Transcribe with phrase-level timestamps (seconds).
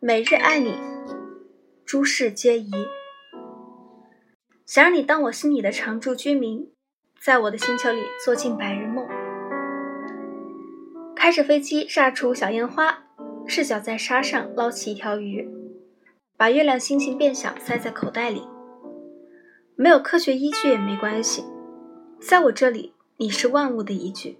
[0.00, 0.76] 每日爱你，
[1.84, 2.70] 诸事皆宜。
[4.64, 6.70] 想让你当我心里的常驻居民，
[7.20, 9.08] 在我的星球里做尽白日梦。
[11.16, 13.06] 开着飞机炸出小烟花，
[13.48, 15.50] 赤脚在沙上捞起一条鱼，
[16.36, 18.46] 把月亮星星变小塞在口袋里。
[19.74, 21.42] 没有科学依据也没关系，
[22.20, 24.38] 在我这里，你是万物的依据。